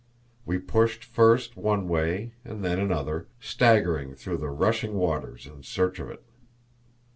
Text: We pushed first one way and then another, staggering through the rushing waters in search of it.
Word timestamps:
We 0.47 0.57
pushed 0.57 1.03
first 1.03 1.55
one 1.55 1.87
way 1.87 2.31
and 2.43 2.65
then 2.65 2.79
another, 2.79 3.27
staggering 3.39 4.15
through 4.15 4.37
the 4.37 4.49
rushing 4.49 4.95
waters 4.95 5.45
in 5.45 5.61
search 5.61 5.99
of 5.99 6.09
it. 6.09 6.23